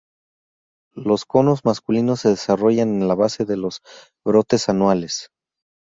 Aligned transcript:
Los 0.95 1.25
conos 1.25 1.63
masculinos 1.63 2.21
se 2.21 2.29
desarrollan 2.29 2.99
en 3.01 3.07
la 3.07 3.13
base 3.13 3.45
de 3.45 3.55
los 3.57 3.83
brotes 4.25 4.67
anuales. 4.67 5.29